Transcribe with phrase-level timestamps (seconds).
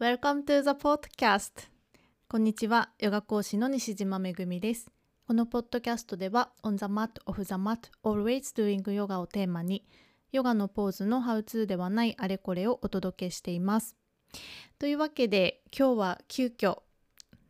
[0.00, 1.68] Welcome to the podcast.
[2.26, 4.90] こんにちはヨガ講師の西島めぐみです。
[5.26, 9.84] このポッドキャストでは On the mat, off the mat, always doing yoga をテーマに
[10.32, 13.94] ヨガのポーズのハウツーではないあれこれをお届けしています。
[14.78, 16.78] というわけで今日は急遽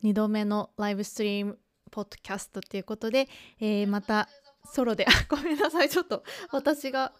[0.02, 1.58] 2度目のライブストリーム
[1.92, 3.28] ポッドキャストということで、
[3.60, 4.28] えー、また
[4.64, 7.12] ソロでごめんなさいちょっと私が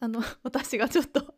[0.00, 1.34] あの私がちょっと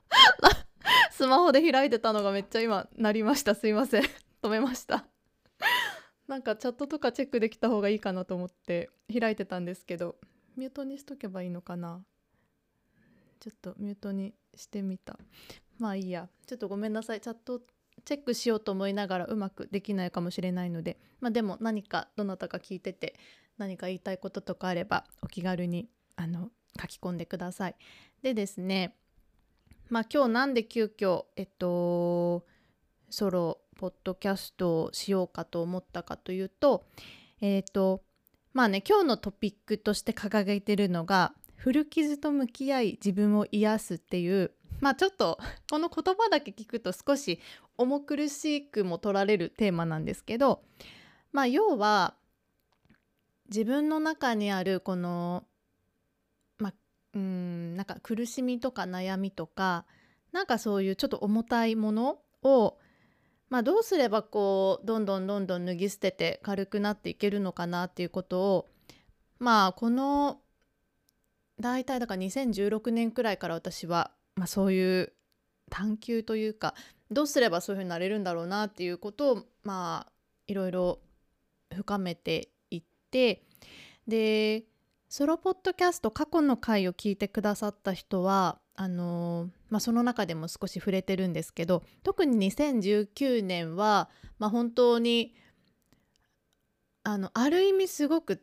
[1.16, 3.54] スマホで開いてたのがめっちゃ今鳴りました。
[3.54, 4.02] すいません。
[4.42, 5.06] 止めました。
[6.28, 10.18] なんかチャットとかチェックできた方がいいかなと思って開いてたんですけど
[10.56, 12.04] ミュートにしとけばいいのかな。
[13.40, 15.18] ちょっとミュートにしてみた。
[15.78, 16.28] まあいいや。
[16.46, 17.20] ちょっとごめんなさい。
[17.22, 17.62] チャット
[18.04, 21.00] チェックしようと思いながらうまくできないかもしれないので。
[21.20, 23.18] まあでも何かどなたか聞いてて
[23.56, 27.76] 何か言いたいこととかあればお気軽にあの書き込んでください。
[28.20, 28.98] でですね
[29.88, 32.44] まあ今日なんで急遽えっと
[33.10, 36.84] ソロポッドキャストをしようかと思ったかというと
[37.40, 38.02] えっと
[38.52, 45.38] まあね今日のトピックとして掲げてるのが古傷と向き合い自分を癒すっていうまあちょっと
[45.70, 47.40] この言葉だけ聞くと少し
[47.78, 50.62] 重苦しくも取られるテーマなんですけど
[51.32, 52.14] まあ要は
[53.48, 55.44] 自分の中にあるこの
[57.16, 59.86] うんなんか苦しみとか悩みとか
[60.32, 62.76] なんかそういうちょっと重たいものを、
[63.48, 68.66] まあ、どうすればこうどんどんどんどん脱ぎ捨てて軽くなっていけるのかなっていうことを
[69.38, 70.40] まあこの
[71.58, 75.12] 大体だから2016年くらいから私は、まあ、そういう
[75.70, 76.74] 探求というか
[77.10, 80.12] どうすればそういうふうになれるんだろうなっていうことをまあ
[80.46, 80.98] いろいろ
[81.74, 83.42] 深めていって
[84.06, 84.64] で
[85.08, 95.34] ソロポッドキャスト過去の回を聞いてくださった人はあのー、まあ、その中でも少し触れてるんですけど特に2019年は、まあ、本当に
[97.04, 98.42] あのある意味すごく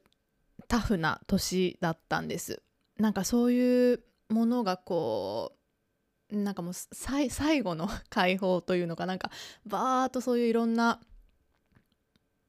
[0.67, 2.61] タフな年だったんです。
[2.97, 5.53] なんかそういうものがこ
[6.31, 9.29] うなんかもう最後の解放というのかなんか
[9.65, 11.01] バーッとそういういろんな、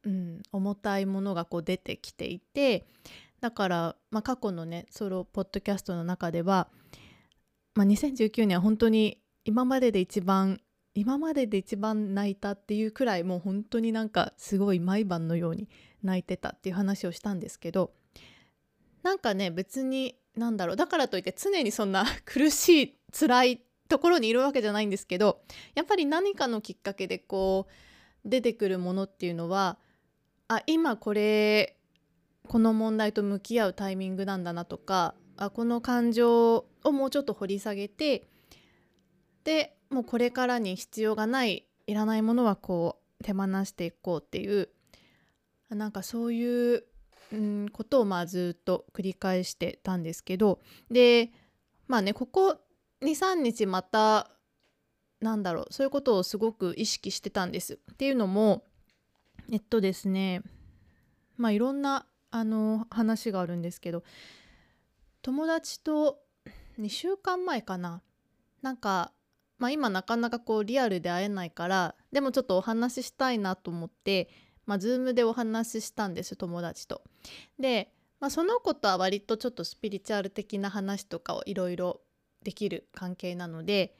[0.04, 2.86] うん、重たいものがこう出てきていて
[3.44, 6.68] だから、まあ、過去のねソロポッドキャストの中では、
[7.74, 10.62] まあ、2019年は本当に今までで一番
[10.94, 15.68] 今までで一番泣いたっていうくらいもう本当になんかすごい毎晩のように
[16.02, 17.92] 泣いてたっていう話をしたんですけど
[19.02, 25.42] なんかね別になんだろうだからといって常にそんな 苦しい辛いところにいるわけじゃないんですけど
[25.74, 27.72] やっぱり何かのきっかけでこう
[28.26, 29.76] 出てくるものっていうのは
[30.48, 31.73] あ今これ
[32.48, 38.24] この問題と向き合うタイミングなんだなとかあこの感情をもうちょっと掘り下げて
[39.44, 44.68] でもうこれからに必要がないいらないものはこう手放していこうっていう
[45.70, 46.84] なんかそういう、
[47.32, 51.30] うん、ことをまあずっと繰り返してたんですけどで
[51.88, 52.58] まあねここ
[53.02, 54.30] 23日また
[55.20, 57.78] なんだろうそういうことをすごく意識してたんです。
[57.92, 58.64] っていうのも
[59.50, 60.42] えっとですね
[61.36, 64.02] まあいろんなあの話があるんですけど
[65.22, 66.18] 友達と
[66.80, 68.02] 2週間前かな
[68.60, 69.12] なんか、
[69.58, 74.28] まあ、今なかなかこうリアルで会えないからでもちょっとお話ししたいなと思って
[74.66, 77.02] まあ、Zoom でお話ししたんです友達と。
[77.58, 82.00] で、まあ、その子とは割とちょっとスピリチュアル的な話とかをいろいろ
[82.42, 83.94] できる関係なので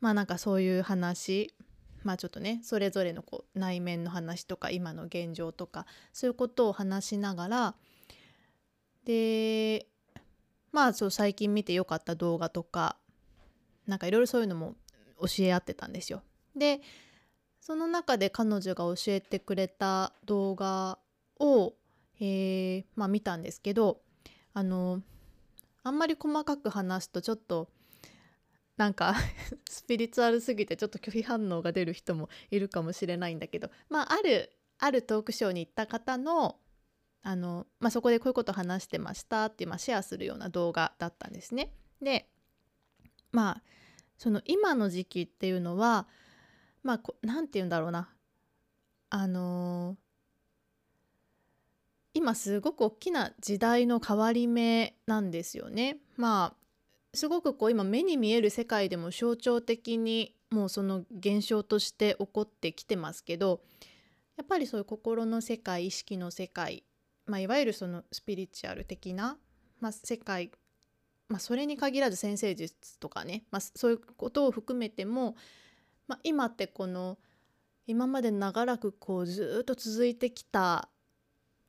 [0.00, 1.54] まあなんかそういう話
[2.02, 7.74] まあちょっとねそれぞれのこう内面の話とか今の現状とかそういうことを話しながら
[9.04, 9.86] で
[10.72, 12.96] まあそう最近見てよかった動画とか
[13.86, 14.76] なんかいろいろそういうのも
[15.20, 16.22] 教え合ってたんですよ。
[16.56, 16.80] で
[17.60, 20.98] その中で彼女が教えてくれた動画
[21.38, 21.74] を、
[22.18, 24.00] えー、まあ、見たんですけど
[24.54, 25.02] あの
[25.82, 27.68] あんまり細かく話すとちょっと
[28.80, 29.14] なんか
[29.68, 36.58] スピリチュアルすぎてちょっと拒否反応が出る人もいるかもしれないんだけど、まあ、あるあるトークショーに行った方の
[37.20, 41.74] あの、まあ、そこでこういうこと話してましたっていう、まあ、シェアするような動画だったんですね。
[42.00, 42.30] で
[43.32, 43.62] まあ
[44.16, 46.08] その今の時期っていうのは
[46.82, 48.08] まあ何て言うんだろうな
[49.10, 49.96] あのー、
[52.14, 55.98] 今すごく大きな時代の変わり目なんですよね。
[56.16, 56.59] まあ
[57.12, 63.60] すごくこう今目に見える世界でも象徴的にもうその現象として起こってきてますけど
[64.36, 66.84] やっぱりそういう心の世界意識の世界、
[67.26, 69.36] まあ、いわゆるそのスピリチュアル的な、
[69.80, 70.50] まあ、世界、
[71.28, 75.36] まあ、それに限らず先生術とかね、まあ、そういうことを含めても、
[76.08, 77.18] まあ、今ってこの
[77.86, 80.88] 今まで長らくこうずっと続いてきた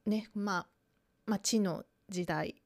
[0.06, 0.68] ねまあ、
[1.26, 2.61] まあ、地の時代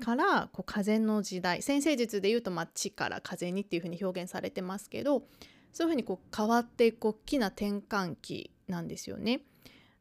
[0.00, 5.24] からこう風の時代先生術でいうと、まあ、地から風にっていうふうに表現されてますけど
[5.72, 9.42] そういうふうにこう変わっていく大きな転換期なんですよね。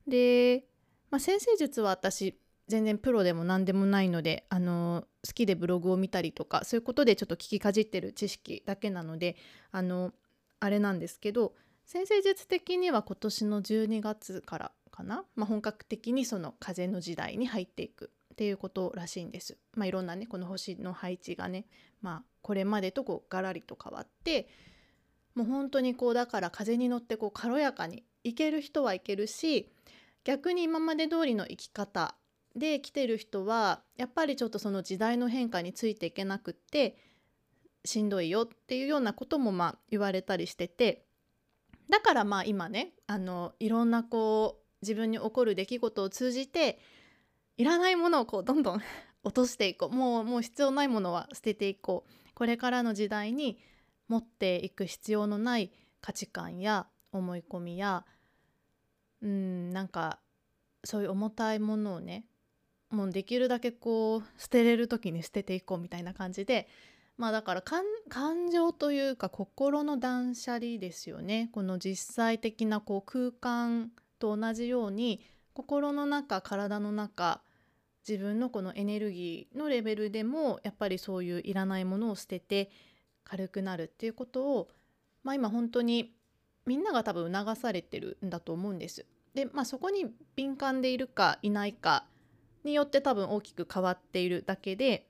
[0.07, 0.65] で、
[1.09, 9.35] まあ、先生術は私全然プロでも何でもないのであの好きでブログを見たりとかそういうことでちょっと聞きかじってる知識だけなので
[9.71, 10.13] あの
[10.59, 11.53] あれなんですけど
[11.85, 18.11] 先生術的には今年の12月からかな、まあ、本格的にその風の時代に入っていく
[18.41, 19.55] っていうことらしいんです。
[19.75, 21.67] まあ、いろんなねこの星の配置がね、
[22.01, 24.49] まあ、これまでとこうガラリと変わって
[25.35, 29.71] もう本当にこうだから風に乗ってこう軽やかにいける人はいけるし
[30.23, 32.15] 逆に今まで通りの生き方
[32.55, 36.97] で来てる人はやっぱりちょっとその時代の変化についていけなくって
[37.85, 41.05] しんどいよっていうようなこともまあ言われたりしてて
[41.91, 46.79] だからまあ今ねあのいろんなこう自分に起こる出来事を通じて
[47.57, 48.81] いらないものをこうどんどん
[49.23, 49.89] 落としていこう。
[49.89, 52.33] もうもう必要ないものは捨てていこう。
[52.33, 53.59] これからの時代に
[54.07, 55.71] 持っていく必要のない
[56.01, 58.05] 価値観や思い込みや
[59.21, 60.19] うんなんか
[60.83, 62.25] そういう重たいものをね
[62.89, 66.67] もうできるだけこう捨てれる時に捨てていこうみたいな感じで
[67.17, 67.85] まあだから感
[68.51, 71.49] 情というか心の断捨離ですよね。
[71.51, 77.41] この実際的なこう空間と同じように心の中体の中
[78.07, 82.71] 自分のこのエネルギーのレベルでもやっぱりそういういらないものを捨てて
[83.23, 84.67] 軽くなるっていうことを、
[85.23, 86.13] まあ、今本当に
[86.65, 89.05] みんなが多分促されてるんだと思うんです。
[89.33, 92.05] でまあそこに敏感でいるかいないか
[92.63, 95.07] によって多分大きく変わっているだけで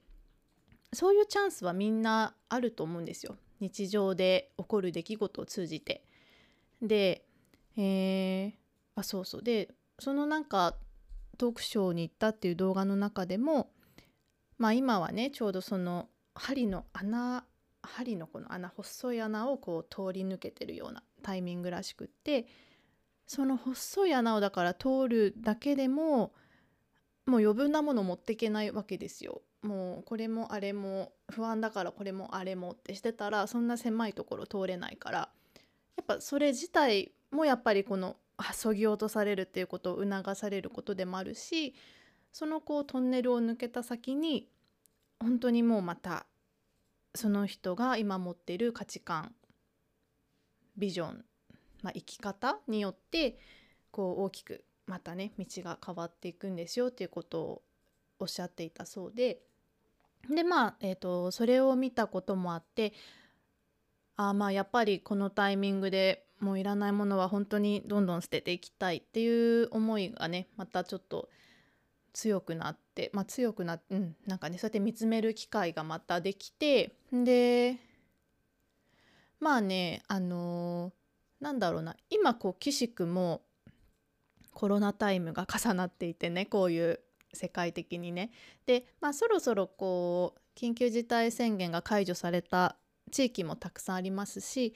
[0.92, 6.04] そういうチャンスはみんなあると思うんですよ日常で起こる出来事を通じて。
[6.80, 7.24] で、
[7.76, 8.52] えー、
[8.96, 10.76] あそうそうでそのなんか
[11.38, 13.70] トークショーに行ったっていう動画の中でも
[14.58, 17.44] まあ今はねちょうどその針の穴
[17.82, 22.46] 針のこの穴細い穴をこう通り抜けてるようなタイミングらしくって
[23.26, 26.32] その細い穴をだから通るだけでも
[27.26, 29.42] もう余分なもの持っていけないわけですよ。
[29.62, 35.18] もうこれもあれも不安だからこれもあれもってしてたらそんな狭いところ通れないから
[35.96, 38.16] やっぱそれ自体もやっぱりこの
[38.52, 41.74] そぎ落とされるっていうことを促されることでもあるし
[42.32, 44.48] そのこうトンネルを抜けた先に
[45.20, 46.26] 本当にもうまた
[47.14, 49.34] その人が今持っている価値観
[50.76, 51.24] ビジョン、
[51.82, 53.38] まあ、生き方によって
[53.90, 57.62] こう大きくまたね道が変わっていくんですよっていうことを
[58.18, 59.40] おっしゃっていたそうで。
[60.30, 62.92] でまあ、えーと、それを見たこともあって
[64.16, 71.28] あまあやっぱりこのタイミングでもういらないものは本当にどんどん捨てていきたいっていう思いがねまたちょっと
[72.12, 77.76] 強くなってまあ強くなってうんなんかねそうやって見つめる機会がまたできてで
[79.38, 83.42] まあねあのー、なんだろうな今こう岸君も
[84.52, 87.00] コロナタイムが重なっていてねこういう
[87.32, 88.30] 世界的にね。
[88.66, 92.76] で、まあ、そろそろこう緊急事態宣言が解除された
[93.10, 94.74] 地域もたくさんありますし、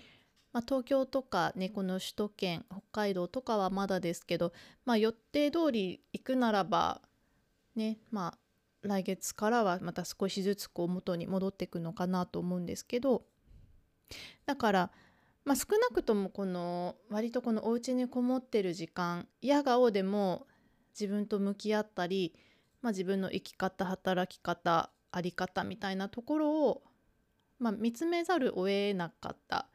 [0.56, 4.54] まあ、東京とかねこの首都圏北海道とかはまだですけど、
[4.86, 7.02] まあ、予定通り行くならば
[7.74, 8.38] ねまあ
[8.80, 13.24] 来月からはまた少しずつこう元に戻っていくのかなと思うんですけど
[14.46, 14.90] だから
[15.44, 20.46] まあ、少なくともこの割とこのお家にこもってる時間嫌顔でも
[20.98, 22.32] 自分と向き合ったり、
[22.80, 26.82] まあ、自分の生き方働き方あり方みたいなところを、
[27.58, 29.68] まあ、見つめざるを得なかった。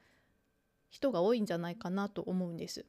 [0.92, 2.86] 人が多いんじゃないかなと思うんです。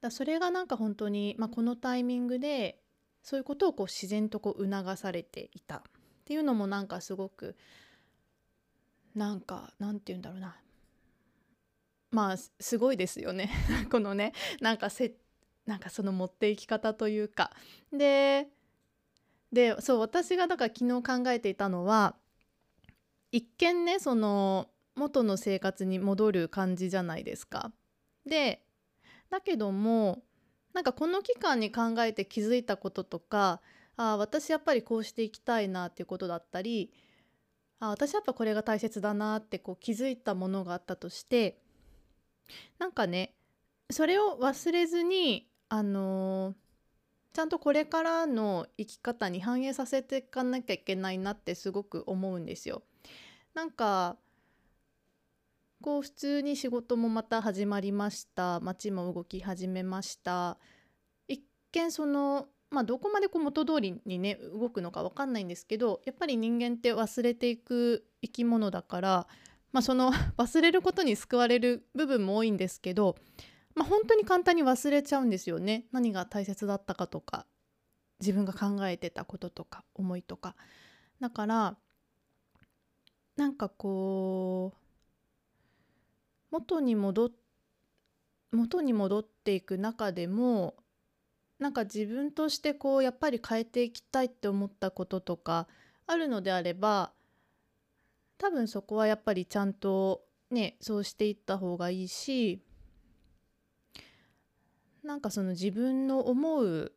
[0.00, 2.80] だそれがなんか本当に、まあ、このタイミングで
[3.22, 5.76] そういうことをこう自然とこう促されていた。
[5.76, 5.80] っ
[6.24, 7.56] ていうのもなんかすごく
[9.14, 10.56] なんかなんて言うんだろうな。
[12.10, 13.50] まあすごいですよね。
[13.92, 15.14] このねなんかせ
[15.66, 17.52] なんかその持っていき方というか。
[17.92, 18.48] で
[19.52, 22.16] でそう私がだから昨日考えていたのは
[23.32, 27.72] 一見ねその元の生活に戻る感じじゃないですか。
[28.26, 28.64] で
[29.30, 30.22] だけども
[30.72, 33.60] なんかこの期間に考えて気づいたこととか
[33.96, 36.92] あ私やっぱりこうしていきたいなっていうことだったり
[37.80, 41.58] あ私やっぱこれが大切だなってこう気づいたものがあったとして
[42.78, 43.34] なんかね
[43.90, 46.54] それを忘れずにあのー、
[47.34, 52.82] ちゃんとこれからの生き方に反映させていかなきゃいけないなってすごく思うんですよ。
[53.54, 54.16] なんか
[55.82, 58.60] こう普通に仕事もまた始まりました。
[58.60, 60.56] 街も動き始めました。
[61.26, 69.26] 一見そのまあどこまでこう元通りにね動くのか分かんないんですけどやっぱり人間って忘れていく生き物だから
[69.72, 73.16] まあその 忘れることに救われる部分も多いんですけど
[73.74, 75.86] まあ本当に簡単に忘れちゃうんですよね。
[75.90, 77.46] 何が大切だったかとか
[78.20, 80.54] 自分が考えてたこととか思いとか。
[81.20, 81.76] だから
[83.36, 84.81] なんかこう
[86.52, 87.30] 元に戻っ
[88.52, 90.74] 元に戻っていく中でも
[91.58, 95.66] なんか自分としてこうやっぱり変えていきたいって思ったこととか
[96.06, 97.12] あるのであれば
[98.36, 102.62] 多分そこはやっぱりちゃんとねそうしていった方がいいし
[105.02, 106.92] なんかその自分の思う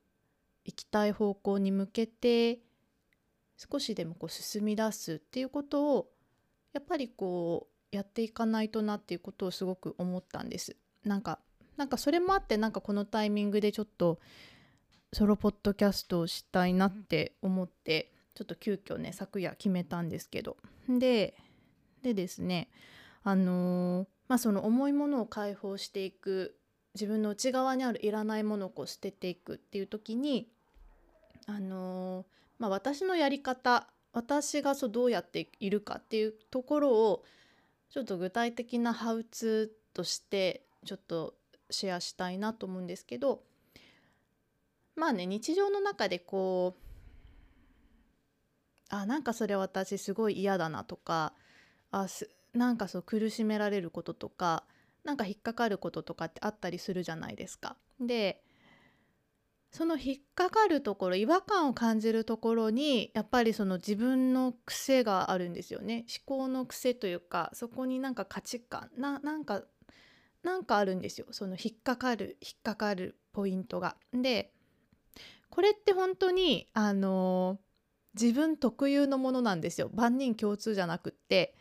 [0.66, 2.60] 行きたい方向に向けて
[3.56, 6.10] 少しでもこう進み出すっていうことを
[6.74, 10.76] やっぱりこうやっていかないとなっていうことをすごく思ったんです。
[11.04, 11.40] なんか
[11.78, 14.20] なんかそれもあってなんかこのタイミングでちょっと
[15.14, 20.58] ソロポッドキャストをしたいなって思ってちょっと急遽ね昨夜決めたんですけど
[20.90, 21.36] で
[22.02, 22.70] でですね
[23.24, 26.58] あのー、まあその重いものを解放していく
[26.94, 30.50] 自分の内側にあるいらないものをこう捨てていくっていう時に
[31.48, 32.26] あのー、
[32.60, 37.24] まあ、私のやり方私がそうどうやっているかっていうところを
[37.90, 41.36] ちょっと具体的なハウツーとしてちょっと
[41.70, 43.44] シェアしたいなと思うんですけど
[44.96, 46.86] まあね日常の中でこう
[48.90, 51.34] あなんかそれ私すごい嫌だなとか
[51.92, 54.64] あすなんかそう苦しめられることとか
[55.04, 57.76] なんか引っかかることとかってあったりするじゃないですか。
[58.00, 58.42] で
[59.76, 66.06] その引っかかるところ違和感を感じるところにやっぱりその自分の癖があるんですよね。
[66.28, 69.64] 思考の癖というかそこになんか価値観ななんか
[70.44, 71.28] なんかあるんですよ。
[71.32, 73.98] その引っかかる引っかかるポイントが。
[74.14, 74.54] で
[75.50, 77.60] これって本当にあの
[78.14, 79.90] 自分特有のものなんですよ。
[79.94, 81.54] 万人共通じゃなくって。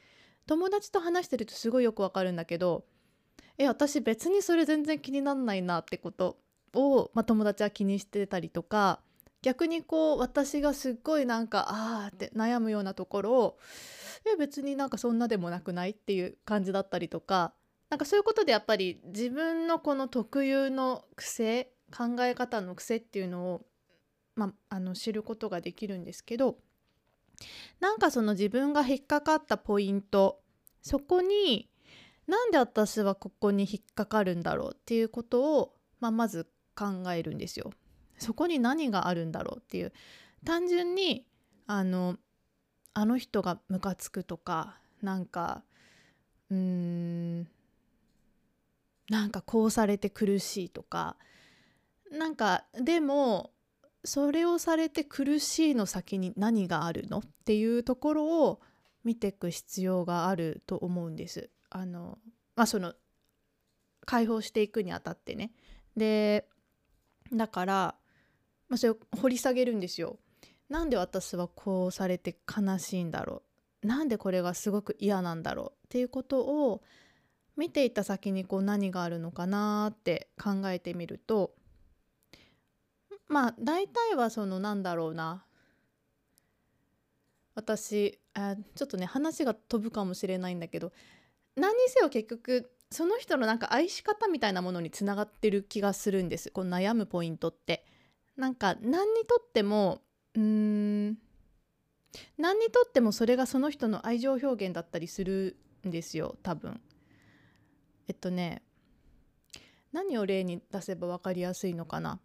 [0.46, 2.84] 友達と話してるとすごいよくわかるんだけど
[3.58, 6.43] え私別にそれ全然気になんないなってこと。
[6.74, 9.00] を、まあ、友達は気にしてたりとか
[9.42, 13.58] 逆にこう私がすっごいなんかあーって悩むようなところを
[14.26, 17.52] え別になんかそんなでもなくないっていう感じだったりとか
[17.90, 23.60] なんかそういうことでやっぱり自分のこの特有の癖考え方の癖っていうのを、
[24.34, 26.56] まあ、あの知ることができるんですけど
[27.80, 30.40] なんかその自分が引っかかったポイント
[30.82, 31.68] そこに
[32.26, 37.72] なんで私はここに引っかかるんだろうっていうことを、まあ、まず考えるんですよ。
[38.18, 39.92] そこに何があるんだろうっていう
[40.44, 41.26] 単純に
[41.66, 42.16] あの
[42.92, 45.64] あの人がムカつくとかなんか
[46.50, 47.48] うーん
[49.10, 51.16] なんかこうされて苦しいとか
[52.10, 53.50] なんかでも
[54.04, 58.60] それをされて苦しいの先に何があるのっていうところを
[59.02, 61.50] 見ていく必要があると思うんです。
[61.70, 62.18] あの
[62.54, 62.94] まあその
[64.06, 65.52] 解放していくにあたってね。
[65.96, 66.48] で
[67.34, 67.94] だから、
[68.68, 70.18] まあ、それを掘り下げるんですよ。
[70.68, 73.42] なんで私はこうされて悲しいんだろ
[73.82, 76.82] うなんでこれがすごく嫌なんだろうっていうことを
[77.56, 81.54] 見ていた先にこう何があるのかなって考えてみると
[83.28, 85.44] まあ大体はそのなんだろうな
[87.54, 90.92] 私あちょっとね話が飛ぶかもしれないんだけど
[91.56, 96.50] 何にせよ結局その人のなんか愛し方みたいなものにつながってる気がするんです。
[96.50, 97.84] この悩むポイントって。
[98.36, 100.02] なんか何にとっても
[100.34, 101.18] うーん
[102.38, 106.80] 何にとってもそれがその人の愛情表現だったりするんですよ多分。
[108.08, 108.62] えっとね
[109.92, 112.20] 何を例に出せば分かりやすいのかな。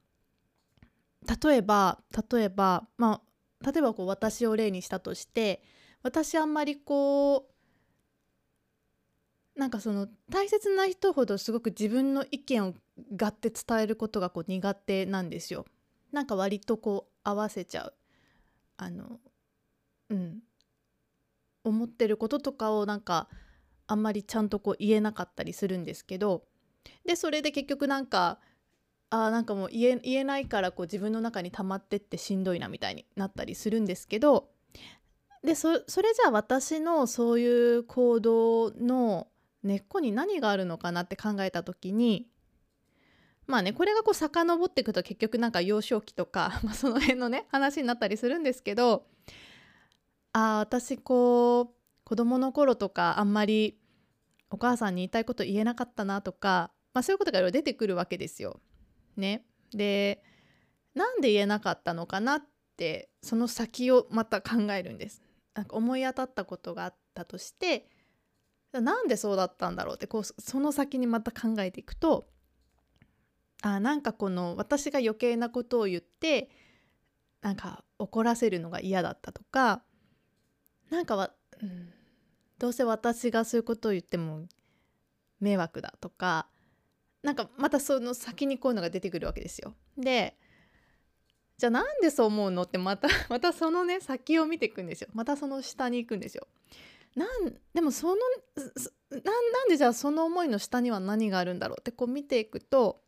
[1.44, 2.00] 例えば
[2.32, 3.22] 例えばま
[3.62, 5.62] あ例えばこう私を例にしたとして
[6.02, 7.59] 私あんまりこう
[9.60, 12.74] なんかその大切な人ほどすごく自分の意見を
[13.18, 15.66] がって伝えることがこう苦手なんですよ。
[16.14, 17.94] なんか割とこう合わせちゃう。
[18.78, 19.20] あの
[20.10, 20.40] うん
[21.66, 23.28] 思ってることとかをなんか
[23.86, 26.46] あんまりちゃんとこう言えなかったりするんですけど
[27.06, 28.40] でそれで結局なんか
[29.10, 34.48] あなんかもう言えないからこう自分の中に溜まってってしんどいなみたいになったりするんですけど
[35.44, 39.28] でそれじゃあ私のそういう行動の
[39.64, 42.28] 根っこに何があるのかなって考えた時に
[43.50, 49.08] まあねこれがこう遡っていくと結局なんか幼少期とか、 まあ、その辺のね話になったりするんですけど
[50.34, 53.80] あ私こう子供の頃とかあんまり
[54.52, 58.62] お母さんに言いたいこと言えなかったなとか、まあ、そういうことがいろいろ出てくるわけですよ。
[59.18, 59.46] ね。
[59.72, 60.24] で
[60.94, 62.44] なんで言えなかったのかなっ
[62.78, 65.24] てその先をまた考えるんです。
[65.56, 67.90] なんか思い当たったことがあったとして
[68.72, 69.96] なんでそうだったんだろう？
[69.96, 72.28] ってこうその先にまた考えていくと
[73.62, 76.50] あなんかこの私が余計なことを言って
[77.42, 79.82] なんか怒らせるのが嫌だったとか
[80.90, 81.90] なんかは、うん、
[82.58, 84.46] どうせ私がそういうことを言っても
[85.40, 86.48] 迷惑だとか
[87.24, 89.74] なんかまたその先にこういうのが出てくるわけですよ。
[89.98, 90.38] で
[91.58, 92.64] じゃあなんでそう思うの？
[92.64, 95.10] ってまた またそのね先を見ていくんですよ。
[95.14, 96.48] またその下に行くんですよ。
[97.16, 98.16] なんでもその
[99.10, 103.02] ななんでじゃあその思いの下には何があるんだろうってこう見ていくと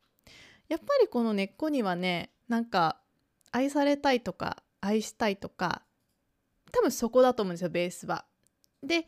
[0.70, 2.98] やっぱりこの根っこにはねなんか
[3.51, 5.84] 愛されたいとか愛したいとか
[6.72, 8.25] 多分そこだと思うんですよベースは。
[8.81, 9.05] で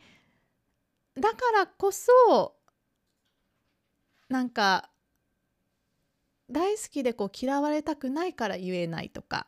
[1.18, 2.54] だからこそ
[4.28, 4.90] なんか
[6.50, 9.46] 大好きでこう嫌われたくないから言えないとか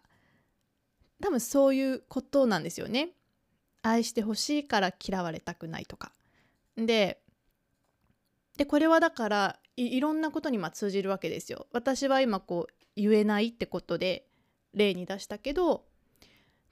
[1.23, 3.11] 多分そういうことなんですよね。
[3.89, 6.13] 愛してほしいから嫌われたくないとか。
[6.77, 7.21] で
[8.57, 11.67] でこれはだからいろんなことにま通じるわけですよ。
[11.73, 14.27] 私は今こう言えないってことで
[14.73, 15.85] 例に出したけど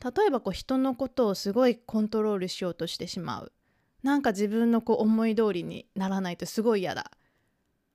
[0.03, 3.53] 例えばこう人のことをすごいコントロールしようとしてしまう
[4.03, 7.19] なんか自分のこう思い通りにならないとすごい嫌だっ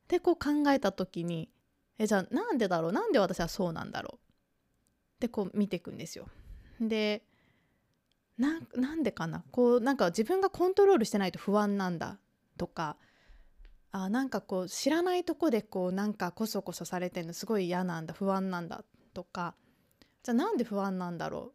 [0.07, 1.49] てこう考えた時に
[1.97, 2.91] えじゃあなんでだろう？
[2.91, 4.15] なんで私はそうなんだろう？
[4.15, 4.19] っ
[5.19, 6.27] てこう見ていくんですよ。
[6.79, 7.23] で
[8.39, 9.43] なんでかな？
[9.51, 12.17] こうなんか自分がコントロールしてないと不安なんだ
[12.57, 12.95] とか
[13.91, 19.55] あなんかこう知らないとこでこうなんかこそこそされてるのすごい嫌なんだ不安なんだとか
[20.23, 21.49] じゃあなんで不安なんだろう？
[21.49, 21.51] っ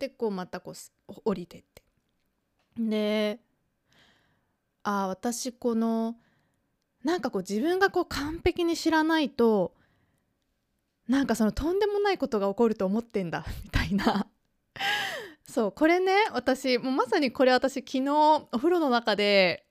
[0.00, 1.82] てこうまたこう降りてって。
[2.76, 3.38] で
[4.82, 6.16] あ私この
[7.04, 9.74] なんかこう自分がこう完璧に知らないと
[11.06, 14.23] なんかそのとんでもないことが起こると思ってんだみたいな。
[15.54, 19.64] そうこれね私もうまさにこれ私昨日お風呂の中で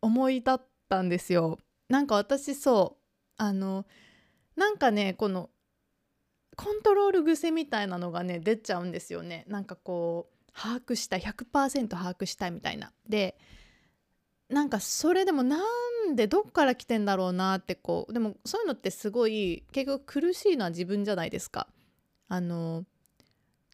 [0.00, 1.60] 思い立ったんですよ。
[1.88, 3.02] なんか私そう
[3.36, 3.86] あの
[4.56, 5.48] なんかねこの
[6.56, 9.44] コントロール癖みたいなのがね出ちゃうんですよね。
[9.46, 12.92] なんかこう把握したい100%把握したいみたいな。
[13.08, 13.36] で
[14.48, 15.60] なんかそれでもな
[16.10, 21.68] んでどっから来てんだろうなってこうでもそういうのってすごい結局苦しいのは自分じゃないですか。
[22.26, 22.84] あの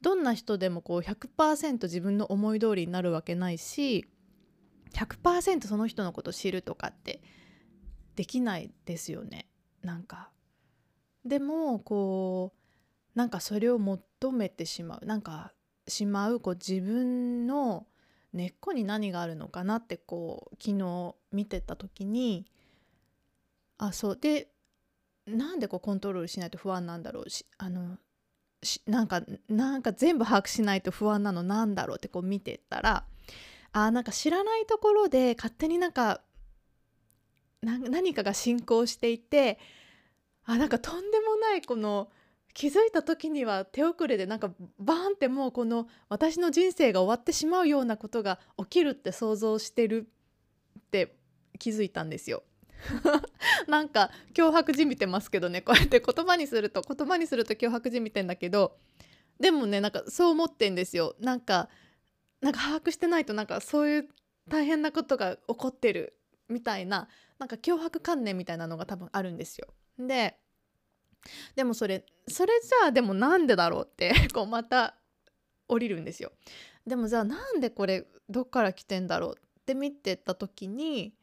[0.02, 4.06] どんな人でもこう100%自分の思い通りになるわけないし
[4.92, 7.20] 100%その人のこと知るとかって
[8.16, 9.48] できないですよね。
[9.82, 10.30] なんか。
[11.24, 12.52] でもこ
[13.14, 15.06] うなんかそれを求めてしまう。
[15.06, 15.52] なんか
[15.87, 17.87] しまうこう自分の
[18.32, 22.46] 根っこに何があるのかなってこう昨日見てた時に
[23.78, 24.16] あそう。
[24.16, 24.48] で
[25.26, 27.98] なんでこうコントロールしないと不安なんだろうしあの
[28.87, 33.05] なんかなんか全部把握しないと不安なのなんだろうってこう見てたら
[33.73, 36.23] あなんか知らないところで勝手になんか
[37.62, 39.59] 何かが進行していて
[40.44, 42.09] あなんかとんでもないこの
[42.55, 50.09] 気づいた時には手遅れでなんかバーンってもうこの私の人生が終わってしまうようなことが起きるって想像してる
[50.79, 51.14] って
[51.59, 52.42] 気づいたんですよ。
[53.67, 58.79] なんか脅迫じみてますけどね こうやって言葉にすると言葉にすると脅迫じみてんだけど
[59.41, 61.14] でもねなんかそう思ってんですよ。
[61.21, 61.69] なんか
[62.41, 64.09] なんか把握してないとなんかそういう
[64.49, 66.17] 大変なことが起こってる
[66.49, 69.69] みたいななんか脅迫観念みたいなのが多分あるんですよ。
[69.99, 70.38] で
[71.55, 74.97] でもそれそれじゃあでもなんでだろうって こうまた
[75.69, 76.33] 降りるんですよ。
[76.87, 81.14] でもじゃあなんでこれどっから来てんだろうって見てた時に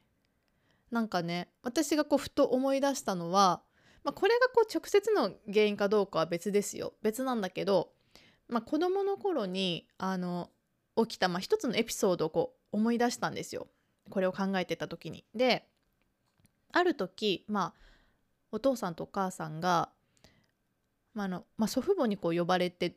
[0.96, 3.62] なんかね私がこうふと思い出したのは、
[4.06, 6.94] まあ、これがこう直接の原因かどうかは別ですよ。
[7.02, 7.90] 別なんだけど、
[8.48, 10.52] まあ、子どもの頃にあの
[10.96, 13.68] 起きた、まあ、一つのエピソードをこう思い出したんですよ。
[14.10, 15.26] これを考えてた時に。
[15.36, 15.68] で
[16.72, 17.80] ある時まあ
[18.54, 19.90] お父さんとお母さんが、
[21.14, 22.96] まあのまあ、祖父母にこう呼ばれて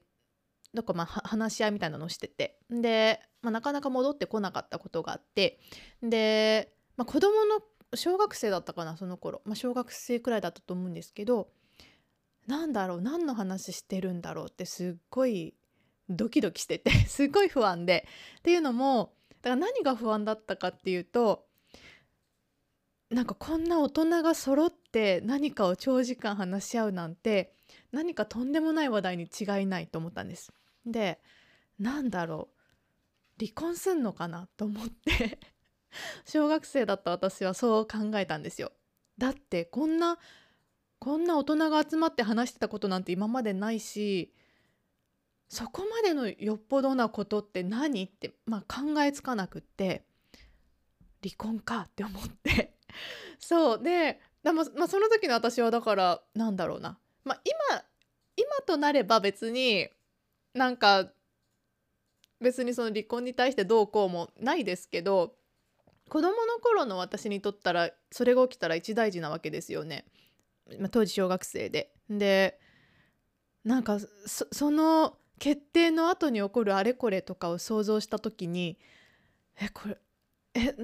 [0.72, 2.60] なんかまあ話し合いみたいなのをしてて。
[2.70, 5.58] で、まあ、なかなか戻ってこなかったことがあって。
[6.00, 7.60] で、まあ、子供の
[7.94, 11.48] 小学生だったかなその頃、まあ、小学生くらいだったと思うんですけど
[12.46, 15.54] なんだろう何の話してるんだろうってすっごい
[16.08, 18.06] ドキドキしてて すっごい不安で。
[18.38, 21.46] っていうのもだから何が不安だったかっていうと
[23.10, 27.54] なんかこんな大人が揃って何かを長時間話し合うなんて
[27.92, 30.52] 何かとんでもない話題に違いないと思ったんです。
[30.86, 31.20] で
[31.78, 32.48] なんだろ
[33.38, 35.38] う離婚すんのかなと思って。
[36.26, 38.72] 小学生だった私はそう考えたんですよ。
[39.16, 40.18] だってこんな
[40.98, 44.34] こんな大人が集まって話してたことなんて今までないし
[45.48, 50.04] そこまでのよっぽどなことって何って、まあ、考えつかなくって
[51.22, 52.74] 離婚かって思って。
[53.38, 53.82] そう。
[53.82, 57.84] ででも、まあ、その時の私はだからなんだろうな、まあ、今
[58.36, 59.88] 今となれば別に
[60.54, 61.12] なんか
[62.40, 65.37] 別にその離婚に対してどうこうもないですけど
[66.08, 70.04] 子供の頃の私にとったらそれが起きたら一大事なわけですよね。
[70.78, 71.92] まあ、当時小学生で。
[72.10, 72.58] で
[73.64, 78.78] なんかその決定の後に起こるあれこれとかを想像した時に
[79.60, 79.98] えこれ
[80.54, 80.74] え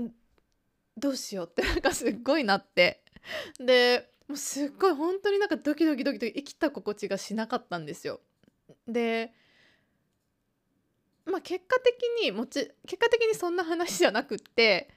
[0.97, 3.03] どうしようって なんかすっごいなって
[3.59, 8.21] でもうすっごい本当になんかドキドキドキドキ生きた心地がしなかったんですよ。
[8.87, 9.33] で
[11.25, 14.94] まあ結果的にもち結果的にそんな話じゃなくって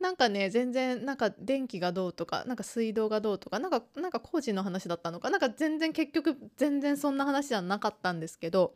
[0.00, 8.74] なんかね全然なんか電気がどうとかなんか水道がどうとかなんかなんか工事の話だったのかなんか全然結局全然そんな話じゃなかったんですけど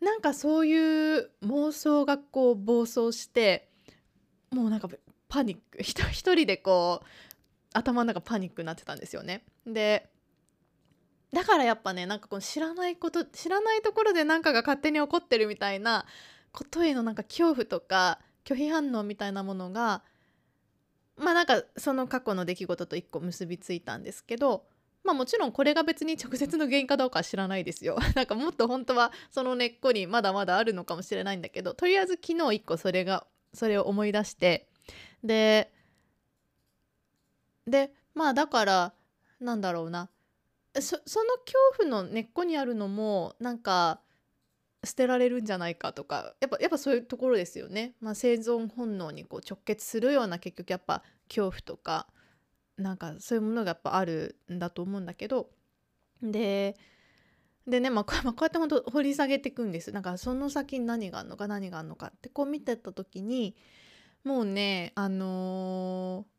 [0.00, 3.68] なんかそういう妄想がこう暴走して
[4.50, 4.88] もうなんか
[5.28, 7.06] パニック一人でこう
[7.72, 9.44] 頭の中パニックになってたんですよね。
[9.66, 10.08] で
[11.32, 16.06] だからやっぱねなんかこの知らないこと知らないところで何かが勝手に起こってるみたいな
[16.52, 20.02] ことへのなんか恐怖とか拒否反応みたいなものが
[21.16, 24.64] まあなんかその過去の出来事と一個結びついたんですけど
[25.02, 27.96] まあもちろんこれが別に直接の原因かどうかは知らないですよ。
[28.16, 34.68] なんかもっと本当はその根っこにまだまだあるのかもしれないんだけどとりあえず昨日一個それがそれを思い出して
[35.22, 35.72] で
[37.66, 38.92] でまあだから
[39.40, 40.08] なんだろうな
[40.74, 44.00] そその恐怖の根っこにあるのもなんか
[44.84, 52.06] 捨てられるんじゃないかとかやっぱやっぱそういうところですよね、まあ、生存本能にこう直結するような結局やっぱ恐怖とか
[52.76, 55.50] なんかそういうものがやっぱあるんだと思うんだけど。
[56.22, 56.76] で
[57.66, 59.90] でね、 まあ、こうやって本当掘り下げていくんです。
[59.92, 63.56] なんかその先に何があるのか何があるのかってこう見てた時に
[64.24, 66.35] もうねあのー、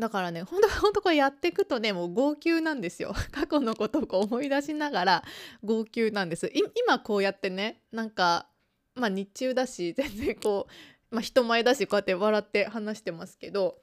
[0.00, 3.14] だからねほんと ほんとこれやっていくとねもう号泣なんですよ。
[3.30, 5.24] 過去のことをこ思い出しながら
[5.62, 6.50] 号泣なんです。
[6.86, 8.48] 今こうやってねなんか
[8.94, 10.66] まあ日中だし 全然こ
[11.10, 13.82] う、まあ、人前だしこうやって笑って話してますけど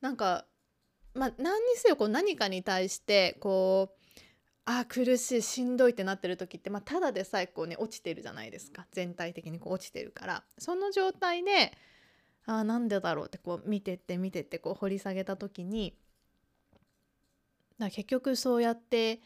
[0.00, 0.46] なんか
[1.14, 4.00] まあ何にせよこう何かに対してこう
[4.64, 8.86] あ苦しいしんどいってなってる時って、まあ、ただでさえこうね落ちてるじゃないですか。
[8.92, 10.44] 全体的にこう落ちてるから。
[10.58, 11.72] その状態で
[12.46, 15.94] あなんでだろうってこう見てって見てってこう掘り下げた時に
[17.78, 19.20] だ結局そうやって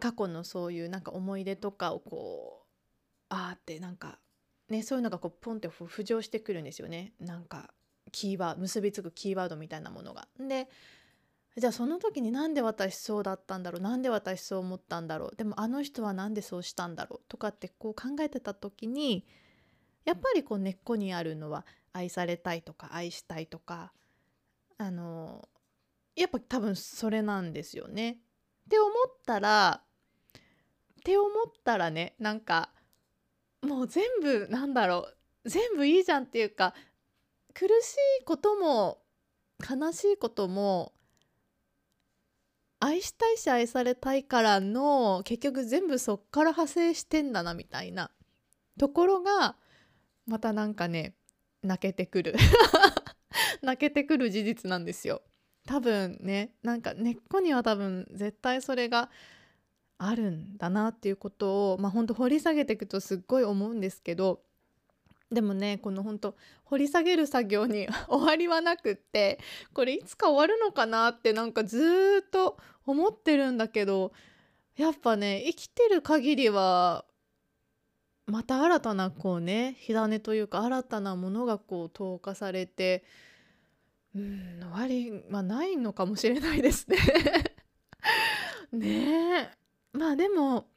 [0.00, 2.66] 過去のそういうなんか思い出とかをこう
[3.28, 4.18] あーってなんか
[4.68, 7.12] ねそういうのがこうポンって浮上してくるんですよね。
[7.20, 7.70] なんか
[8.12, 10.28] キーワード結びつくキーワードみたいなものが。
[10.38, 10.68] で
[11.56, 13.80] じゃあその時になんで私そうだったんだろう？
[13.80, 15.36] なんで私そう思ったんだろう？
[15.36, 17.20] でもあの人は何でそうしたんだろう？
[17.28, 19.24] とかってこう考えてた時に
[20.04, 23.92] やっぱりこう根っこにあるのは愛されたいとか愛したいとか
[24.78, 25.48] あの
[26.16, 28.18] やっぱ多分それなんですよね。
[28.66, 28.92] って思っ
[29.26, 29.82] たら
[31.00, 32.70] って思ったらねなんか
[33.62, 35.08] もう全部なんだろ
[35.44, 36.74] う全部いいじゃんっていうか
[37.52, 39.02] 苦しいことも
[39.60, 40.92] 悲しいことも
[42.80, 48.10] 愛したいし愛されたいからの結局全部そっから派生してんだなみたいな
[48.78, 49.56] ところが
[50.26, 51.14] またなんかね
[51.62, 52.34] 泣けてくる。
[53.62, 55.22] 泣けてくる事実なんですよ。
[55.66, 59.10] 多分ねなんか根っこには多分絶対それが
[59.98, 64.42] あるんだなっていうことをまあほんと掘り下げていくとすっごい思うんですけど
[65.30, 69.38] でもねこのほんと掘り下げる作業に 終わりはなくって
[69.72, 74.12] これいつか終わるのかなってなんかずっと思ってるんだけど
[74.76, 77.04] やっぱね生きてる限りは
[78.26, 83.04] また新たなこうね火種というか新たなものがこう投下されて
[84.14, 86.96] うん終わりはないのかもしれないですね。
[88.72, 89.50] ねえ。
[89.92, 90.68] まあでも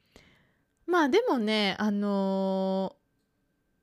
[0.86, 2.96] まあでもねあの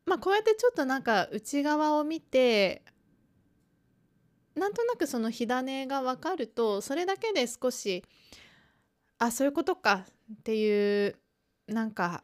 [0.05, 2.83] まあこうやってちょっとなんか内側を見て
[4.55, 8.03] なんとなくその火種が分かるとそれだけで少し
[9.17, 11.15] あそういうことかっていう
[11.67, 12.23] なんか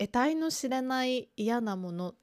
[0.00, 2.14] 得体の知れない嫌なもの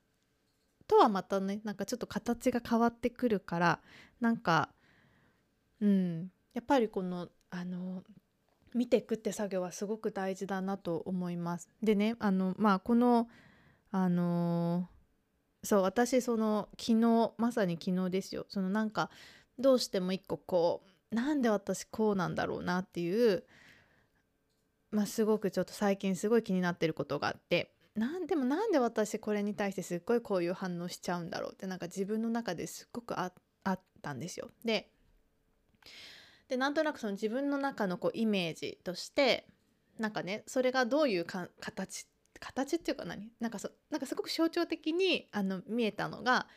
[0.88, 3.80] とはまたねなんかちょっと形が変わってくるから
[4.20, 4.70] なんか
[5.80, 8.04] うんやっぱりこのあの
[8.74, 11.70] 見ていくって作業はすごく大事だなと思います。
[11.84, 13.28] でねあのまあこの
[13.92, 14.90] あの
[15.64, 19.12] そう私その昨日まさに昨日ですよそのなんか
[19.60, 23.44] どうしても一個こうなんで私こうなんだろうなっていう
[24.98, 33.32] まあすごくちょっと最近すごい気になってることがあってなんでもなんで私これに対してすっごいこういう反応しちゃうんだろうってなんか自分の中ですっごくあ
[33.70, 34.50] ったんですよ。
[34.66, 34.90] で
[36.50, 39.46] でなんとなくその自分の中のこうイメージとして
[40.00, 42.08] なんかねそれがどういうか形
[42.40, 43.32] 形っていうか何？
[43.40, 46.48] なんかそなんかすごく象徴的にあの見えたのが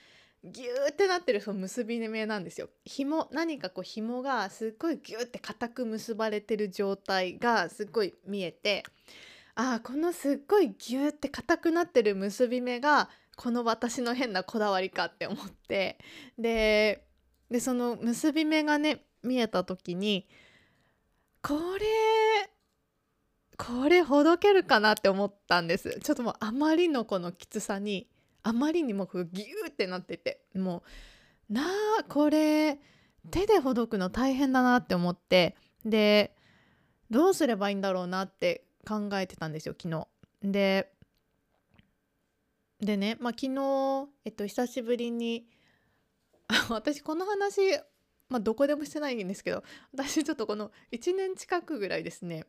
[0.43, 2.71] ギューってなってるその結び目なんですよ。
[2.85, 8.85] 紐何かこう紐がすっごいギューって固く結ばれてる状態がすっごい見えて
[9.55, 15.99] ああこのすっごいギューって硬くなってる結び目がこの私の変なこだわりかって思って
[16.39, 17.05] で
[17.51, 20.27] でその結び目がね見えた時に
[21.43, 21.87] これ
[23.59, 28.10] これほどけるかなって思ったんですちょっともうあまりのこのきつさに
[28.43, 30.83] あまりにもギューってなってても
[31.51, 31.63] うな
[32.01, 32.79] あこれ
[33.31, 36.35] 手でほどくの大変だなって思ってで
[37.11, 40.07] どうすればいいんだろうなって考えてたんですよ昨日。
[40.43, 40.93] で
[42.81, 45.47] でね、まあ、昨日、えっと、久しぶりに
[46.71, 47.61] 私この話、
[48.31, 52.47] まあ、どこでもしてないんですけど私ちょっとこの1年近くぐらいですね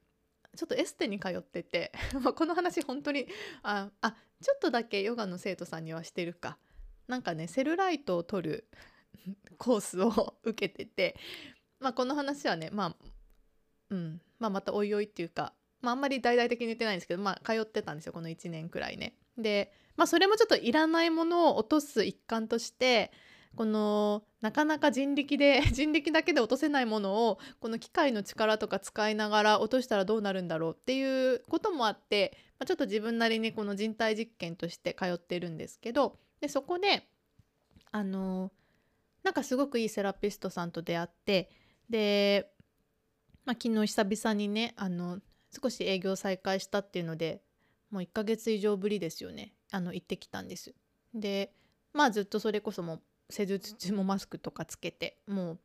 [0.55, 1.91] ちょっとエステに通ってて
[2.35, 3.27] この話本当に
[3.63, 6.57] ああちょっとだけヨガの生徒さんにはしてるか
[7.07, 8.67] なんかねセルライトを取る
[9.57, 11.17] コースを受けてて、
[11.79, 12.95] まあ、この話はねまあ
[13.89, 19.15] うんまあまたおいおいっていうか、まあ、あんまり大々的に言ってないんですけどまあ通ってたんですよこの1年くらいね。
[19.37, 23.11] でまあそれもちょっといらないものを落とす一環として
[23.55, 37.07] このなかなか人力で 人力だけで落とせないものをこの機械の力とか使いながら落としたらどうなるんだろうっていうこともあって、まあ、ちょっと自分なりにこの人体実験として通ってるんですけどでそこで
[37.91, 38.51] あの
[39.23, 41.51] なんかすごくいいセラピストさんと出会って
[41.89, 42.51] で、
[43.45, 45.19] まあ、昨日久々にねあの
[45.61, 47.41] 少し営業再開したっていうので
[47.91, 50.73] もう1ヶ月以上ぶりですよねあの行ってきたんです。
[51.13, 51.53] で
[51.93, 55.59] まあずっとそれこそも施術中もマスクとかつけてもう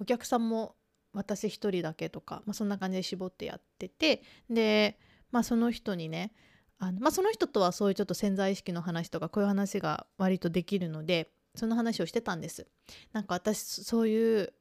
[0.00, 0.74] お客さんも
[1.12, 4.98] 私一人だけとか、まあ、そんな感じで絞ってやっててで、
[5.30, 6.32] まあ、その人にね
[6.78, 12.66] あの、まあ、その人とはそういうちょっと潜在意識の話とかこういう話が割とできるのでその話をしてたんです。
[13.12, 14.54] なんか私そういう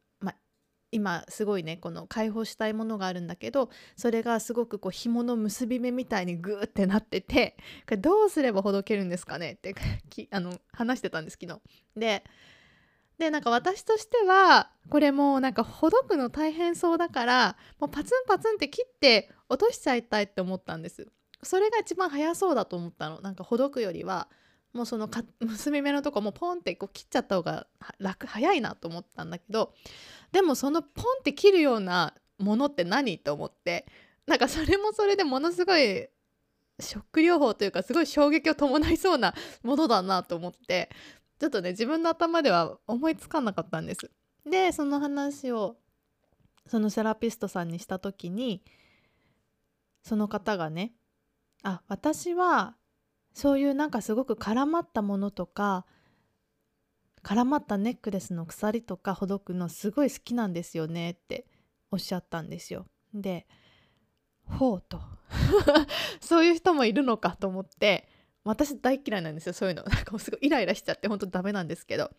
[0.91, 9.53] 今すごいねこの解放したいものがあるんだけどそれがすごくこう紐の結び目みたいにグーってなっててこれどうすればほどけるんですかね？
[9.53, 9.73] って
[10.09, 11.61] きあの話してたんです昨日。
[11.95, 12.23] で
[13.17, 21.07] でなんか私としてはこれもうなんかほどくの大変そうだからもうパツンパツンって切って落としちゃいたいって思ったんです。
[21.43, 24.27] それが一番早そうだと思ったのなんかほどくよりは
[24.73, 27.67] もうその結び目のとこもポンってこう切っちゃった方が
[27.99, 29.73] 楽早いなと思ったんだけど
[30.31, 33.19] でもそのポンって切るようなものって何？
[33.19, 33.85] と思って。
[34.27, 36.07] なんかそれもそれでものすごい
[36.79, 40.89] ショック療法というかすごい衝撃を伴いそうなものだなと思って。
[41.39, 44.11] ちょっとね自分の頭では思いつかなかったんです。
[44.45, 45.75] でその話を
[46.67, 48.63] そのセラピストさんにした時に
[50.03, 50.93] その方がね
[51.63, 52.75] あ私は
[53.33, 55.85] そういうなんかすごく絡まったものとか
[57.23, 61.45] 絡まったネックレスの鎖とかほどくのすごい好きなんですよねって
[61.91, 62.87] おっしゃったんですよ。
[63.13, 63.45] で
[64.45, 65.01] ほうと。
[66.19, 68.09] そういう人もいるのかと思って
[68.43, 69.83] 私大嫌いなんですよそういうの。
[69.87, 72.11] なんかすごいイライラしちゃってほんとダメなんですけど。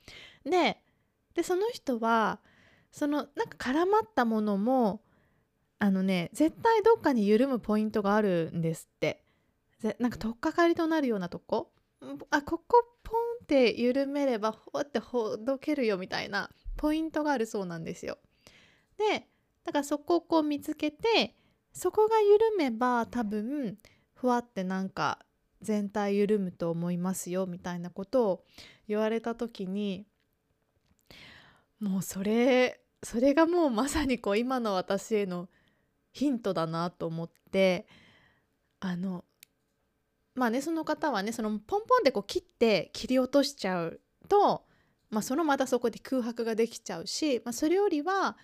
[0.44, 0.80] で
[1.34, 2.40] でその人は
[2.90, 5.02] そのなんか絡まったものも
[5.78, 9.24] あのね絶対どっかに緩むポイントがあるんですって。
[9.98, 11.72] なんか取っかかりとなるようなとこ？
[12.30, 18.18] あここポンって緩めればほってほどけるよみたいなポイントがあるそうなんですよ。
[18.98, 19.28] で
[19.64, 21.36] だからそこをこう見つけて
[21.72, 23.78] そこが緩めば多分
[24.14, 25.20] ふわってなんか
[25.60, 28.44] 全体緩むと思いますよみたいなことを
[28.88, 30.06] 言われた時に
[31.78, 35.48] もうそれそれがもうまさにこう今の私への
[36.12, 37.86] ヒントだなと思って
[38.80, 39.24] あの
[40.34, 44.64] まあねその方はねそのポンポンでこう切って切り落としちゃうと、
[45.10, 48.36] まあ、そのまたそこで空白ができちゃうし、まあ、それよりは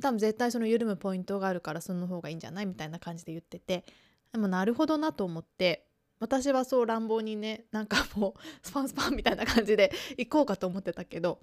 [0.00, 3.84] 多分絶対その緩むポイントがあるからその方がいいんじゃないみたいな感じで言ってて
[4.32, 5.86] でもなるほどなと思って
[6.20, 11.40] 私はそう乱暴にねなんかもう スパンスパンみたいな感じで 行こうかと思ってたけど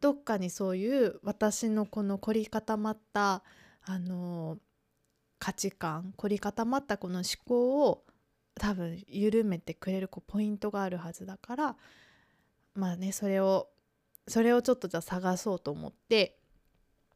[0.00, 3.42] どっかにそういう私のこの凝り固まった
[3.82, 4.58] あの
[5.38, 8.04] 価値観凝り固まったこの思考を
[8.54, 11.76] 多分緩めてくれるこうポイントがあるはずだから
[12.74, 13.68] まあねそれを
[14.26, 16.38] それをちょっとじゃあ探そうと思って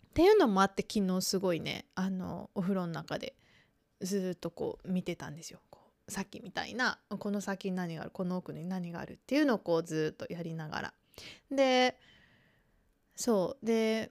[0.07, 3.35] っていうのもあって昨日すごいねあのお風呂の中で
[4.01, 5.61] ずっとこう見てたんですよ。
[5.71, 10.95] こうさっきみたいなこの先に何があるこの奥に何があるっていうのをこうずっとやりながら。
[11.51, 11.97] で
[13.15, 14.11] そうで、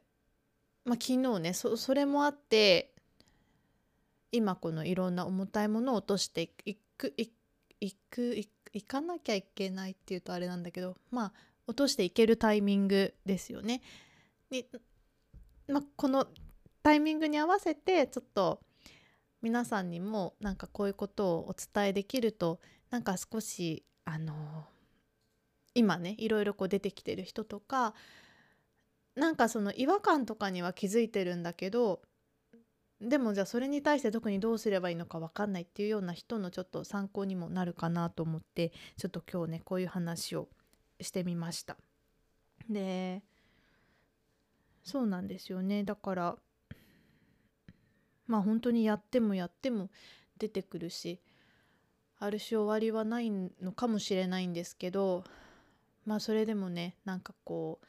[0.85, 2.93] まあ、昨日ねそれもあって
[4.31, 7.31] 今このいろんな重たいものを落としていくい
[8.09, 8.35] く
[8.73, 11.33] いかなきゃいけないっていうとあれなんだけどまあ
[11.67, 13.81] 落としていけるタイミングですよね。
[14.49, 14.65] に
[15.67, 16.27] まあ、この
[16.83, 18.61] タイミングに合わせてちょっと
[19.41, 24.65] 皆さんにもなんかこういうことをお伝えできるとなんか少しあの
[25.73, 27.93] 今ねいろいろこう出てきてる人とか
[29.15, 32.01] なんかその違和感とかには気づいてるんだけど
[33.01, 40.47] でもじゃあそれに対して特にどうすればいいのか分かんないっていうような人のちょっと参考にもなるかなと思ってちょっと今日ねこういう話を
[40.99, 41.77] してみました。
[42.69, 43.23] で
[44.83, 46.35] そうなんですよねだから
[48.27, 49.89] まあ本当にやってもやっても
[50.37, 51.19] 出てくるし
[52.19, 55.23] ある種終わりはないのかもしれないんですけど
[56.05, 57.85] まあそれでもねなんかこう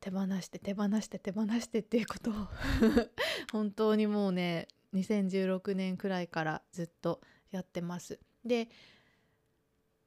[0.00, 2.34] 手放して手放して手放してっていうことを。
[3.52, 8.18] 本当にもうね2016年くらいからずっとやってます。
[8.44, 8.68] で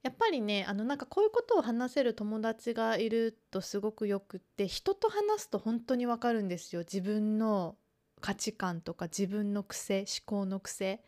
[0.01, 6.81] やっぱりねあのなんかこういうことを話せる友達がいるとすごくよくって人と話すと本当にわかるんですよ。
[6.81, 7.77] 自分の
[8.19, 11.03] 価値観とか自分の癖思考の癖。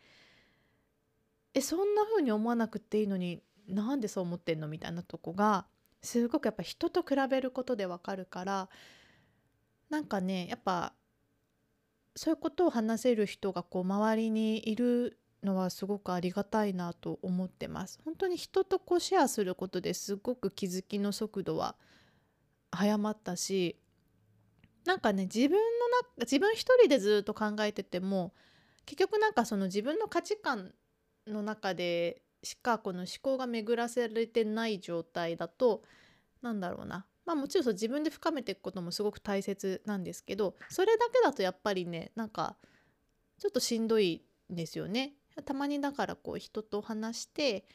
[1.54, 5.66] えそんな風に思わなくていいのになんでそう思ってんのみたいなとこが
[6.02, 8.68] すごくやっぱ人と比べることでわかるから
[9.90, 10.92] なんかねやっぱ
[12.14, 18.00] そういうことを話せる人がこう周りにいるのはすごくありがたいなと思ってます。
[18.04, 21.76] 本当に人とこうシェアすることですごく気づきの速度は
[22.72, 23.78] 早まったし
[24.84, 25.62] なんかね自分のな
[26.20, 28.32] 自分一人でずっと考えてても
[28.86, 30.72] 結局なんかその自分の価値観
[31.26, 35.82] の中でしかこの思考が巡らせれてない状態だと
[36.42, 42.56] なんだろうなまあもちろんそう自分で深めていくこともすごく大切なんですけどそれだけだとやっぱりねなんか
[43.38, 45.12] ちょっとしんどいんですよね。
[45.44, 47.66] たまにだからこう人と話して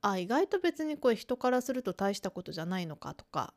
[0.00, 3.54] あ意外と別にこう人からすると大したことじゃないのかとか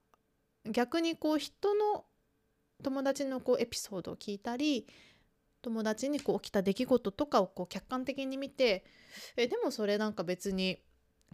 [0.65, 2.06] 逆にこう人の
[2.84, 4.88] 友達のこうエピソードを聞いたり
[5.65, 8.86] 友達にこう起きた出来事とかをこう客観的に見て
[9.36, 10.78] えでもそれなんか別に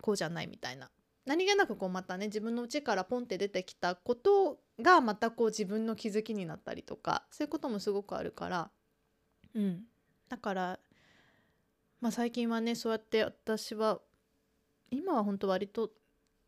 [0.02, 0.90] こうじゃないみたいな。
[1.26, 8.72] 何気なくこうまたね自分の内からポンって出てきたことがまたこう自分の気づきになったりとかそういうこともすごくあるから。
[9.54, 9.84] うん。
[10.30, 10.80] だから
[12.00, 14.00] まあ、最近はねそうやって私は
[14.90, 15.92] 今は本当割と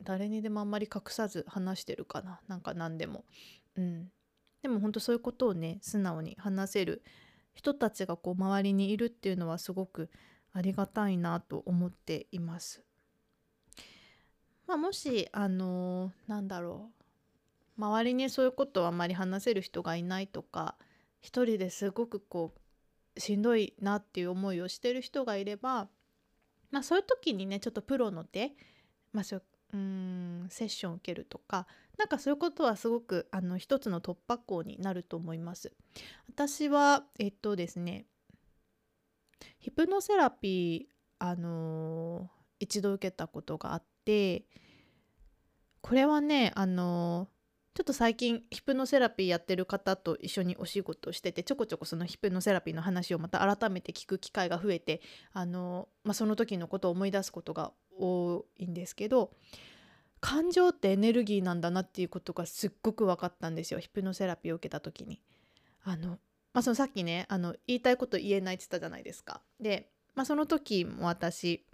[0.01, 2.41] 誰にでもあんまり隠さず話してるかな。
[2.47, 3.23] なんか何でも。
[3.75, 4.11] うん、
[4.61, 7.03] でも本当そういうことをね素直に話せる
[7.53, 10.09] 人たちがこう周りにいるっていうのはすごく
[10.53, 12.83] ありがたいなと思っています。
[14.67, 16.91] まあ、もしあのー、なんだろ
[17.77, 20.75] う周りにそういうことをあまり話せる人がいないとか
[21.19, 22.53] 一人ですごくこ
[23.15, 25.89] うしんどいなっていう思いをしてる人がいれば、
[26.71, 28.53] まあ、そういう時にねちょっとプロの手、
[29.11, 35.73] まあ、ううんセッションを受けるとかなんかそういうことはすごくあの一つの突破口になると思います。
[36.27, 38.05] 私はえっとですね
[39.59, 42.27] ヒプノセラピーあのー、
[42.59, 44.45] 一度受けたことがあって
[45.81, 47.29] これはねあの
[47.73, 59.31] ちょっと最近ヒプノセラピーやってる方と一緒にお仕事をしててちょこちょこそのヒプノセラピーの話をまた改めて聞く機会が増えてあの、まあ、その時のことを思い出すことが多いんですけど
[60.19, 65.21] 感情ってエネルギーなんだなっていうことがすっごく分かったんですよヒプノセラピーを受けた時に。
[65.83, 66.17] あの
[66.53, 69.41] まあ、そのさっきねあの言いたいこと言えないって言ったじゃないですか。
[69.59, 71.65] で、まあ、その時も私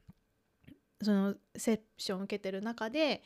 [1.01, 3.21] そのセッションを受けてる中で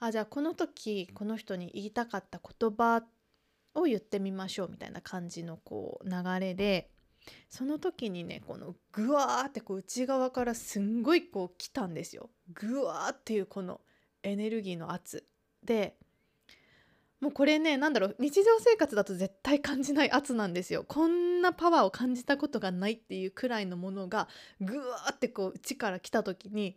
[0.00, 3.02] あじゃあこの時この人に言いたかった言葉
[3.74, 6.90] を言ってみましょうみたいな感じのこう流れで
[7.48, 12.30] その時にねこのグワーってこう内側からすんごいこう来たんですよ。
[12.52, 13.80] グワーっていうこの
[14.22, 15.26] エネルギーの圧
[15.64, 15.96] で
[17.20, 24.28] もうこれね何だろう日常生活だと絶対感じない圧なんですよこんなパワーを感じたことがないっていうくらいのものが
[24.60, 26.76] グワーってこう内から来た時に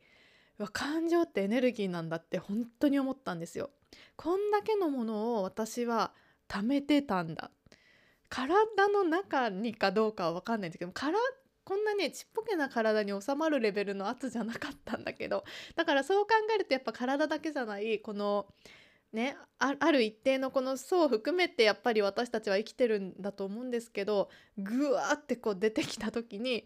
[0.73, 3.71] 感情ってエネルギーなんだって本当に思ったんですよ。
[4.15, 6.13] こんだけのものを私は
[6.47, 7.49] 貯めてたんだ。
[8.31, 10.99] 体の中にかどうかは分かんないんですけどこ
[11.63, 15.43] こんなねちっぽけな体に収まるレベルの圧じゃなかったんだけど
[15.75, 18.47] だからそう考えるとやっぱ体だけじゃないこの
[19.13, 26.65] ねある一定のこの層を含めてやっぱり私たちは生きてるんだと思うんですけどぐわーってこう出てきた時に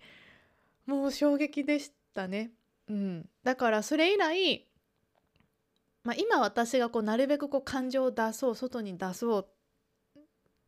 [0.86, 2.51] もう衝撃でしたね。
[2.88, 4.68] うん、だからそれ以来、
[6.03, 9.47] まあ、今私がこうなるべくこう感情を出そう外に出そう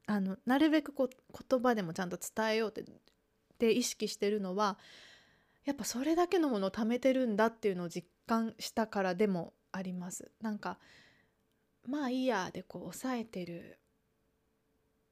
[0.08, 1.10] あのなるべくこう
[1.50, 2.84] 言葉でもちゃんと伝えようっ
[3.60, 4.78] て意識してるのは
[5.66, 10.32] やっぱそれだけのものを貯めてるんだっていうのを実感したからでもあります。
[10.42, 10.80] なんか
[11.86, 13.80] まあいいやでこう抑えてる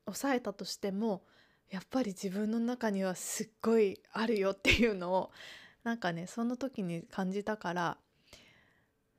[0.05, 1.23] 抑えたとしても
[1.69, 5.31] やっぱり自分の中にはすっごいあるよっていうのを
[5.83, 7.97] なんかねその時に感じたから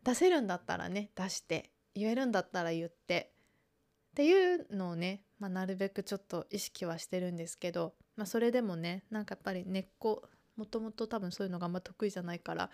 [0.05, 3.33] 出せるんだったらね出して言えるんだったら言って
[4.11, 10.22] っていうのをね、まあ、なるべくちょっと意識はしてるんですけど、まあ、それでもねなんかやっぱり根っこ
[10.57, 12.70] もともと多分そういうのがあんま得意じゃないから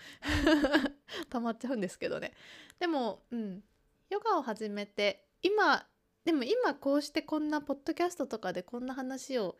[1.30, 2.32] 溜まっちゃうんですけどね。
[2.78, 3.64] でもうん
[4.08, 5.86] ヨガを始めて今
[6.24, 9.58] でも今こうしてこんなポッドキャストとかでこんな話を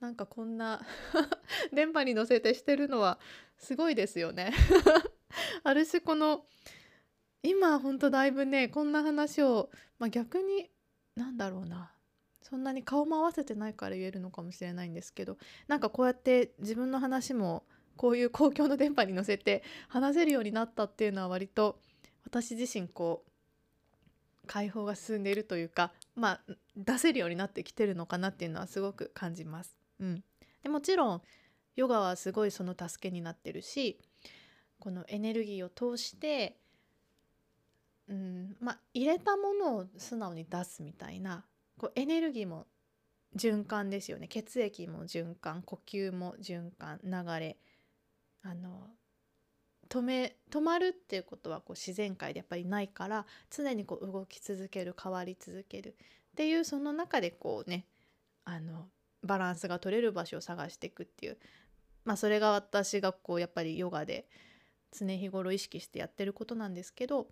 [0.00, 0.80] なんかこんな
[1.72, 3.20] 電波に乗せてしてるのは
[3.58, 4.52] すごいですよね。
[5.62, 6.46] ある種この
[7.42, 10.70] 今ほんとだいぶねこんな話を、まあ、逆に
[11.14, 11.91] なんだろうな
[12.52, 15.38] そんなに顔も合わせてないから言えるのかもしれないんですけど
[15.68, 17.62] なんかこうやって自分の話も
[17.96, 21.78] こういう公共の電波に乗せて話せるようになったっていうのは割と
[22.26, 29.74] 私自身こう解放が進んでいるというかまあ出せるようになってきてるのかなっていうのはすごく感じます。
[29.98, 30.22] うん、
[30.62, 31.22] でもちろん
[31.74, 33.98] ヨガはすごいその助けになってるし
[34.78, 36.58] このエネルギーを通して
[38.08, 41.46] うんまあ入れたものを素直に出すみたいな
[41.78, 42.66] こうエネルギーも
[43.36, 44.28] 循環ですよね。
[44.28, 47.58] 血液も循環呼吸も循環流れ。
[48.42, 48.90] あの
[49.88, 55.96] 止め止まるっていうことはこう自然界でやっぱりないから常にこう動き続ける変わり続ける。
[56.32, 57.86] っていうその中でこうね
[58.44, 58.88] あの
[59.22, 61.38] バランスが取れる場所を探していくっていう。
[62.04, 64.26] まあそれが私がこうやっぱりヨガで
[64.92, 67.28] 常日頃意識してやってることなんですけど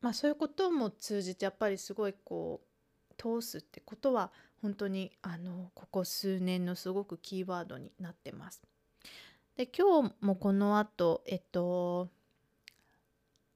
[0.00, 2.73] まあそういうことも通じてやっぱりすごいこう
[3.14, 4.30] 通すってことは
[4.62, 8.62] 本当にあのここ数年のすごくキーワードになってます。
[9.56, 12.08] で今日もこの後えっと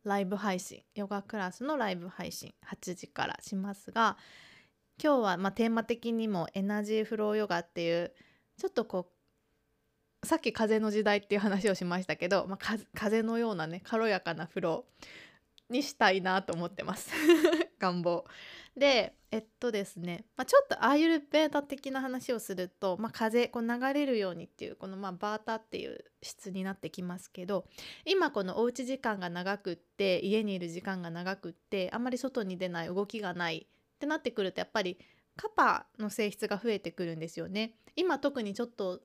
[0.05, 4.17] ライブ配信ヨガクラスのライブ配信8時からしますが
[5.03, 8.13] 今日はまテーマ的にもエナジーフローヨガっていう
[8.59, 9.11] ちょっとこ
[10.23, 17.13] うさっき風の時代っていう話をしましたけど、まあ、風のようなね軽やかなフローにしたいなと思ってます
[17.79, 18.25] 願望
[18.77, 27.67] でえっとですね、まあ、ちょっとアーユルベータ的な話をすると、まあ、風こう流れるようにっていうこのまあバータっていう質になってきますけど
[28.07, 34.99] 今このおうち時間が長くって家にいる時間が長くってあんまり外に出ない動きがないってなってくるとやっぱり
[35.37, 37.75] カパの性質が増えてくるんですよね。
[37.95, 39.01] 今特にちょっと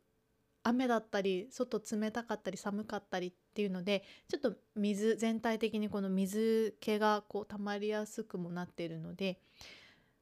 [0.64, 9.40] 雨だったり外冷たかったり寒かったりっっていうのでちょっと水全体的にこの水気がこう溜まりやすくもなってるので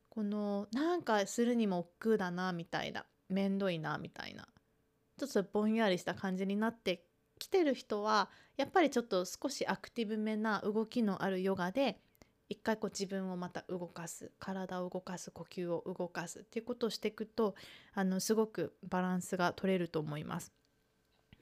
[0.09, 4.49] このなんかするにも億劫だなみたいな面倒いなみたいな
[5.17, 7.05] ちょっとぼんやりした感じになって
[7.39, 12.01] きてる人はやっぱりちょっと少しアクティブめな動きのあるヨガで
[12.49, 17.55] 一回こう自分をまた動かす体を動かす呼吸を動かすっていうことをしていくと
[17.93, 20.51] あのすごくバランスが取れると思います。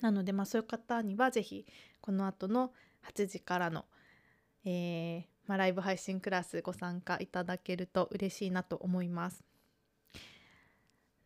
[0.01, 1.65] なので、まあ、そういう方には是非
[2.01, 2.71] この後の
[3.13, 3.85] 8時からの、
[4.65, 9.43] えーまあ、ライブ配信クラスご参加いただけると嬉しいなと思います。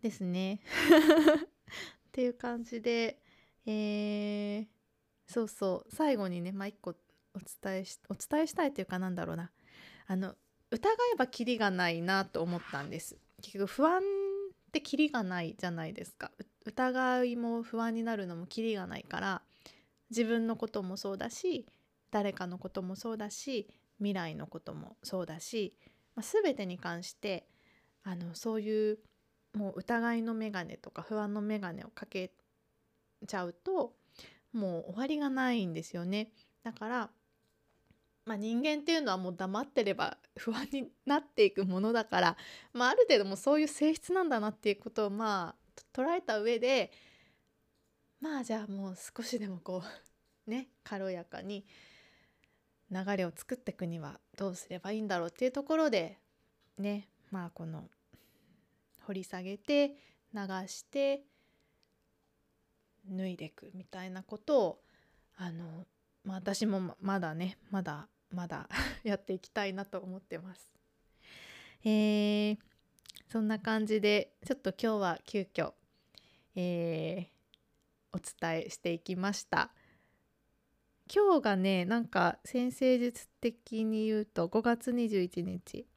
[0.02, 0.60] ですね。
[2.08, 3.20] っていう感じで、
[3.66, 4.68] えー、
[5.26, 9.52] そうそう最後にね、まあ、一個お伝えしお伝えしたいというかなんだろうな
[10.06, 10.36] あの
[10.70, 14.02] 疑えばキリがないなと思ったんです結局不安っ
[14.72, 16.32] てキリがないじゃないですか
[16.66, 19.42] 疑いも不安になるのもキリがないから
[20.10, 21.66] 自分のこともそうだし
[22.12, 25.74] 誰かのこともそうだし未来のこともそうだし、
[26.16, 27.48] まあ、全てに関して
[28.04, 29.00] あのそういう
[29.54, 32.32] もう疑いの眼鏡とか不安の眼鏡をかけ
[33.28, 33.94] ちゃうと
[34.52, 36.30] もう終わりがないんですよね。
[36.64, 37.10] だから
[38.26, 42.38] まあ、人間っていうのはもう黙ってれば不安になっていくものだから、
[42.72, 45.63] まあ、ある程度もそういう性質なんだなっていうことをまあ
[45.94, 46.92] 捉えた上で
[48.20, 49.84] まあじゃあもう少しでもこ
[50.48, 51.66] うね軽やかに
[52.92, 56.20] 流れを作っていくにはどうすればいいんだろうっていうところで
[56.78, 57.90] ねまあこの
[59.08, 59.96] 掘り下げて
[60.34, 61.24] 流して
[63.10, 64.80] 脱いでいくみたいなことを
[65.38, 65.86] あの、
[66.24, 68.70] まあ、私もまだねまだまだ
[69.04, 70.72] やっていきたいなと思ってます。
[71.86, 72.58] えー、
[73.34, 75.72] そんな感じでちょっと今日は急遽、
[76.56, 79.72] えー、お伝えしていきました。
[81.12, 85.88] 今日がねなんか先生術的に言うと5月21日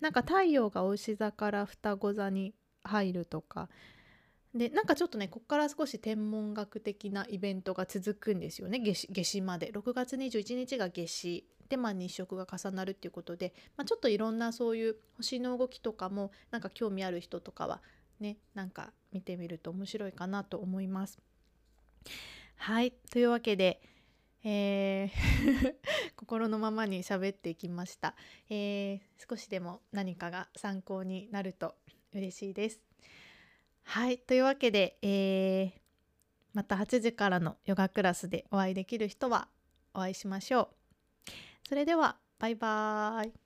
[0.00, 2.52] なんか太陽が牡牛座から双子座に
[2.82, 3.68] 入るとか
[4.56, 8.78] でなんかちょっとねここから少し天文学的なイベントが続くんですよね。
[8.78, 9.70] 夏至夏至まで。
[9.72, 17.82] 6月21日が夏至で、まあ、日食が重なるっていうことで、まあ、ちょっといろんなそういう星の動きとかもなんか興味ある人とかは
[18.20, 21.18] ねなんか見てみると面白いかなと思います。
[22.56, 22.92] はい。
[23.10, 23.82] というわけで、
[24.44, 25.74] えー
[26.16, 28.16] 心のままに喋っていきました、
[28.48, 31.74] えー、少しでも何かが参考になると
[32.12, 32.80] 嬉しいです。
[33.88, 35.70] はいというわけで、えー、
[36.52, 39.48] また8時からのヨガクラスでお会いできる人は
[39.94, 41.30] お会いしましょう。
[41.68, 43.45] それではバイバーイ。